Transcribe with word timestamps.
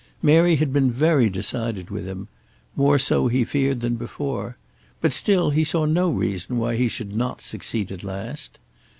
Mary 0.23 0.55
had 0.55 0.73
been 0.73 0.89
very 0.89 1.29
decided 1.29 1.91
with 1.91 2.07
him, 2.07 2.27
more 2.75 2.97
so 2.97 3.27
he 3.27 3.45
feared 3.45 3.81
than 3.81 3.93
before; 3.97 4.57
but 4.99 5.13
still 5.13 5.51
he 5.51 5.63
saw 5.63 5.85
no 5.85 6.09
reason 6.09 6.57
why 6.57 6.75
he 6.75 6.87
should 6.87 7.15
not 7.15 7.39
succeed 7.39 7.91
at 7.91 8.03
last. 8.03 8.57